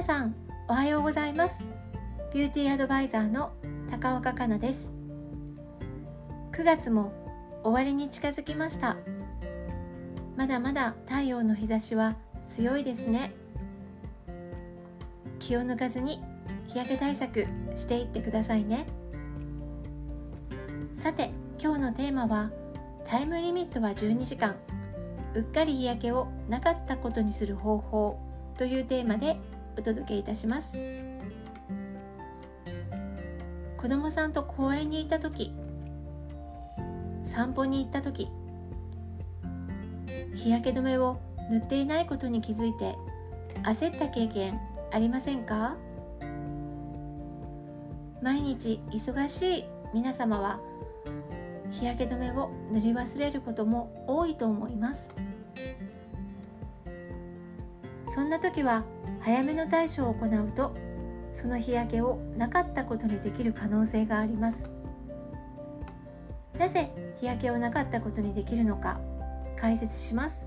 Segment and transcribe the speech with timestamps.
[0.00, 0.34] 皆さん
[0.66, 1.58] おはようございます。
[2.32, 3.52] ビューティーアドバイザーの
[3.90, 4.88] 高岡香奈です。
[6.52, 7.12] 9月も
[7.62, 8.96] 終わりに近づきました。
[10.38, 12.16] まだまだ太陽の日差しは
[12.56, 13.34] 強いですね。
[15.38, 16.22] 気を抜かずに
[16.68, 17.44] 日焼け対策
[17.74, 18.86] していってくださいね。
[21.02, 21.30] さて
[21.62, 22.50] 今日のテーマは
[23.06, 24.56] タイムリミットは12時間。
[25.34, 28.18] うっかり日焼けをなかったことにする方法
[28.56, 29.38] というテーマで
[29.80, 30.68] お届けいたします。
[33.78, 35.54] 子供さんと公園に行った時
[37.24, 38.28] 散歩に行った時
[40.34, 41.18] 日焼け止めを
[41.50, 42.94] 塗っていないことに気づいて
[43.62, 44.60] 焦った経験
[44.92, 45.76] ありませんか？
[48.20, 50.60] 毎日忙しい皆様は
[51.70, 55.06] 日焼け止めを塗り忘れることも多いと思います。
[58.12, 58.82] そんな時は
[59.20, 60.74] 早めの対処を行うと
[61.32, 64.64] その日焼けをなかったことにできる可能性があります。
[66.58, 69.00] なぜ日焼けをなかったことにできるのか
[69.56, 70.44] 解説します。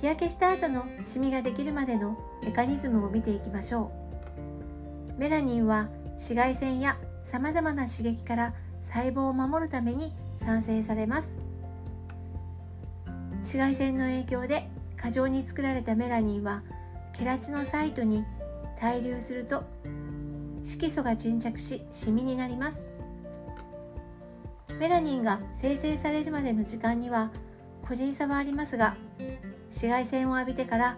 [0.00, 3.92] 日焼けした後のシミができるまでのメカニズムを見ていきましょ
[5.16, 5.20] う。
[5.20, 11.36] メラニンは紫外線やさまざまな刺激から細胞を守るために産生されます。
[13.40, 16.62] 紫外線の影響で過剰に作られたメラニンは
[17.12, 18.24] ケラチノサイトに
[18.78, 19.64] 滞留すると
[20.62, 22.84] 色素が沈着しシミになります。
[24.78, 27.32] メラニンが生成されるまでの時間には
[27.86, 28.96] 個人差はありますが
[29.70, 30.96] 紫外線を浴びてから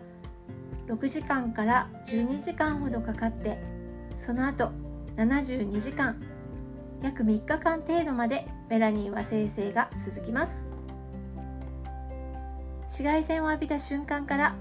[0.86, 3.58] 6時間から12時間ほどかかって
[4.14, 4.70] その後
[5.16, 6.20] 72時間
[7.02, 10.69] 約3日間程度までメラニンは生成が続きます。
[12.90, 14.56] 紫外線を浴びた瞬間から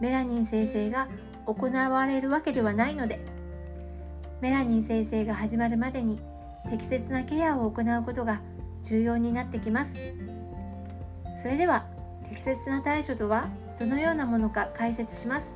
[0.00, 1.06] メラニン生成が
[1.46, 3.24] 行われるわけではないので
[4.40, 6.18] メラニン生成が始まるまでに
[6.68, 8.40] 適切なケアを行うことが
[8.82, 9.94] 重要になってきます。
[11.40, 11.86] それでは
[12.28, 13.48] 適切な対処とは
[13.78, 15.54] どのようなものか解説します。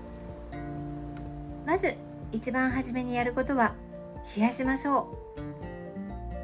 [1.67, 1.95] まず
[2.31, 3.75] 一番初めにやることは
[4.37, 5.13] 冷やしましょ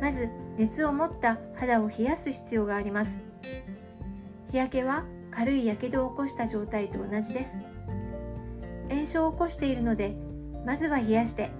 [0.00, 0.02] う。
[0.02, 0.28] まず
[0.58, 3.20] 熱を持った肌を冷やす必要があります。
[4.50, 5.04] 日焼けは
[5.34, 7.58] 軽いやけどを起こした状態と同じです。
[8.90, 10.14] 炎症を起こしているので
[10.64, 11.50] まずは冷やして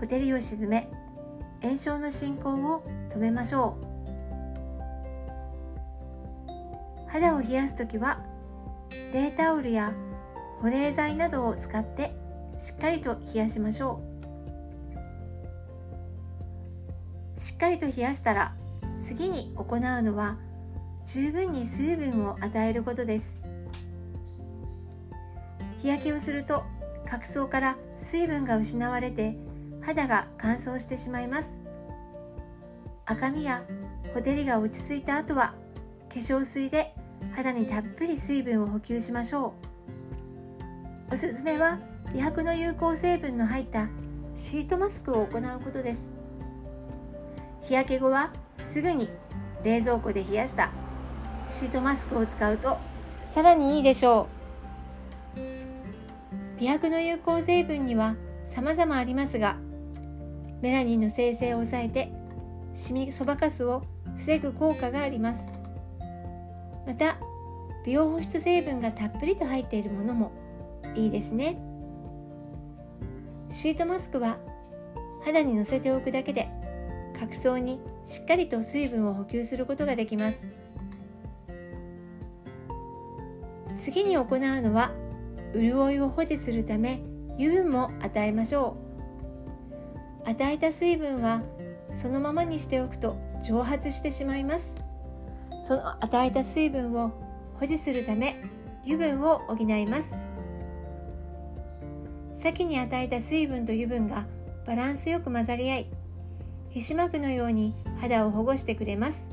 [0.00, 0.90] ほてりを沈め
[1.62, 3.86] 炎症の進行を止めましょう。
[7.08, 8.24] 肌を冷やす時は
[9.12, 9.92] 冷タオルや
[10.60, 12.14] 保冷剤などを使って
[12.58, 14.00] しっかりと冷やしましょ
[17.36, 17.40] う。
[17.40, 18.54] しっかりと冷やしたら
[19.02, 20.36] 次に行うのは
[21.06, 23.38] 十分に水分を与えることです。
[25.80, 26.64] 日焼けをすると
[27.08, 29.36] 角層から水分が失われて
[29.82, 31.56] 肌が乾燥してしまいます。
[33.04, 33.62] 赤みや
[34.14, 35.54] ほてりが落ち着いた後は
[36.08, 36.92] 化粧水で
[37.36, 39.54] 肌にたっぷり水分を補給しましょ
[41.10, 41.14] う。
[41.14, 41.78] おすすめは
[42.12, 43.86] 美白の有効成分の入った
[44.34, 46.10] シートマスクを行うことです。
[47.62, 49.08] 日焼け後はすぐに
[49.62, 50.72] 冷蔵庫で冷やした
[51.48, 52.78] シートマスクを使うと
[53.24, 54.28] さらにいいでしょ
[55.36, 56.60] う。
[56.60, 59.56] 美白の有効成分には様々ありますが
[60.62, 62.12] メラニンの生成を抑えて
[62.74, 63.82] シミそばかすを
[64.16, 65.46] 防ぐ効果があります。
[66.86, 67.18] また
[67.84, 70.32] 美容保湿成分がたっぷりと入っているものも
[70.94, 71.58] いいですね。
[73.50, 74.38] シートマスクは
[75.24, 76.48] 肌にのせておくだけで
[77.18, 80.44] 角層にしっかりと水分を補給することができます
[83.86, 84.90] 次に行うのは
[85.54, 87.00] 潤いを保持するため
[87.38, 88.76] 油分も与えましょ
[90.24, 90.28] う。
[90.28, 91.42] 与えた水分は
[91.92, 94.74] そのままにしておくと蒸発してしまいます。
[95.62, 97.12] その与えた水分を
[97.60, 98.42] 保持するため
[98.84, 100.12] 油分を補います。
[102.34, 104.26] 先に与えた水分と油分が
[104.66, 105.86] バランスよく混ざり合い
[106.70, 109.28] 皮脂膜のように肌を保護してくれます。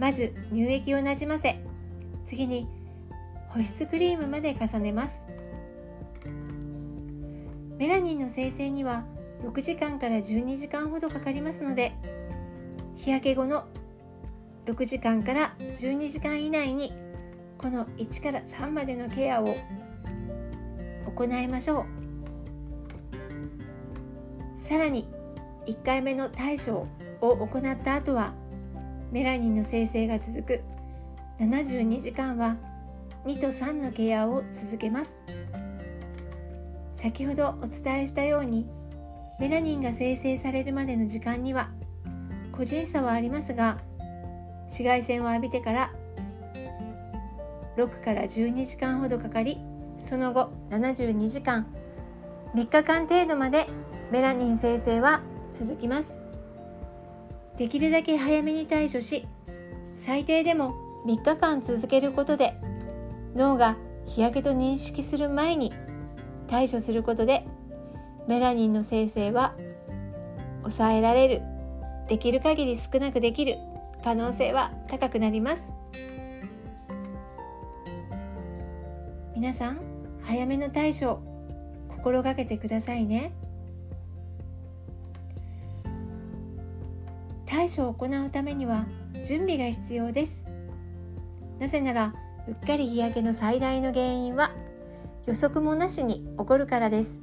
[0.00, 1.60] まず乳液をなじませ
[2.32, 2.66] 次に
[3.50, 5.26] 保湿クリームまで重ねます。
[7.76, 9.04] メラニンの生成には
[9.42, 11.92] 6時間から12時間ほどかかりますので
[12.96, 13.66] 日焼け後の
[14.64, 16.94] 6時間から12時間以内に
[17.58, 19.54] この1から3までのケアを
[21.14, 21.86] 行いましょう。
[24.58, 25.06] さらに
[25.66, 26.88] 1回目の対処
[27.20, 28.32] を行った後は
[29.10, 30.62] メラニンの生成が続く
[31.42, 32.56] 72時間は
[33.24, 35.20] 2と3のケアを続けます。
[36.94, 38.64] 先ほどお伝えしたように
[39.40, 41.70] メラニンが生成されるまでの時間には
[42.52, 43.78] 個人差はありますが
[44.66, 45.92] 紫外線を浴びてから
[47.76, 49.58] 6から12時間ほどかかり
[49.98, 51.66] その後72時間
[52.54, 53.66] 3日間程度まで
[54.12, 56.14] メラニン生成は続きます。
[57.58, 59.26] できるだけ早めに対処し
[59.96, 62.54] 最低でも3日間続けることで
[63.34, 63.76] 脳が
[64.06, 65.72] 日焼けと認識する前に
[66.48, 67.46] 対処することで
[68.28, 69.54] メラニンの生成は
[70.62, 71.42] 抑えられる。
[72.08, 73.56] できる限り少なくできる。
[74.04, 75.70] 可能性は高くなります。
[79.34, 79.80] 皆さん
[80.22, 81.20] 早めの対処
[81.88, 83.32] 心がけてくださいね。
[87.46, 88.86] 対処を行うためには
[89.24, 90.41] 準備が必要です。
[91.62, 92.12] なぜなら
[92.48, 94.50] うっかり日焼けの最大の原因は
[95.26, 97.22] 予測もなしに起こるからです。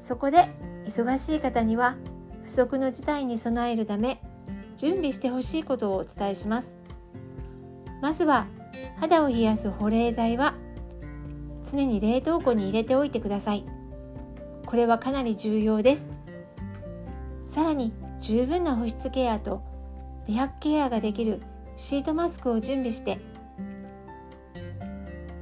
[0.00, 0.48] そこで
[0.84, 1.94] 忙しい方には
[2.44, 4.20] 不測の事態に備えるため
[4.76, 6.74] 準備してほしいことをお伝えします。
[8.02, 8.48] まずは
[8.98, 10.54] 肌を冷やす保冷剤は
[11.70, 13.64] 常に冷凍庫に入れておいてください。
[14.66, 16.12] これはかなり重要です。
[17.46, 19.62] さらに十分な保湿ケアと
[20.26, 21.42] 美白ケアができる
[21.76, 23.18] シートマスクを準備して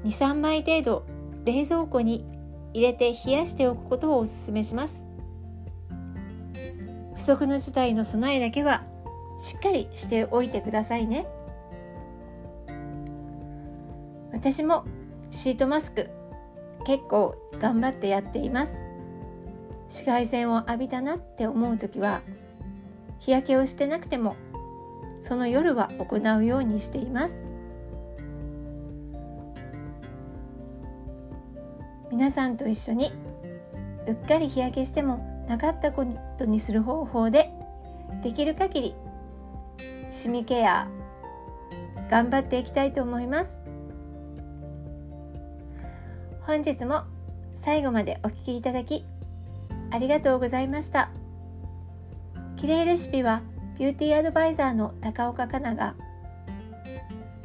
[0.05, 1.07] 23枚程度
[1.45, 2.27] 冷蔵庫に
[2.73, 5.07] 入れて冷やしておくことをお勧めします。
[7.15, 8.83] 不測の事態の備えだけは
[9.39, 11.27] しっかりしておいてくださいね。
[14.33, 14.85] 私も
[15.31, 16.11] シートマスク
[16.85, 18.85] 結構頑張ってやっています。
[19.87, 22.21] 紫外線を浴びたなって思う時は
[23.21, 24.35] 日焼けをしてなくても
[25.25, 27.43] その夜は行うようにしています。
[32.11, 33.11] 皆さんと一緒に
[34.07, 36.05] うっかり日焼けしてもなかったこ
[36.39, 37.51] とにする方法で
[38.23, 38.95] できる限り
[40.11, 40.89] シミケア
[42.11, 43.63] 頑張っていきたいと思います。
[46.43, 47.05] 本日も
[47.65, 49.07] 最後までお聴きいただき
[49.91, 51.09] ありがとうございました。
[52.57, 53.41] きれいレシピは
[53.79, 55.95] ビューティーアドバイザーの高岡香奈が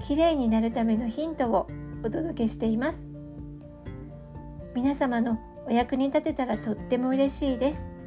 [0.06, 1.68] 綺麗になるためのヒントを
[2.04, 3.08] お届けしています。
[4.76, 7.99] 皆様のお役に立てたらとっても嬉しいです。